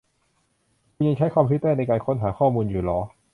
[0.93, 2.99] คุณยังใช้คอมพิวเตอร์ในการค้นหาข้อมูลอยู่หรอ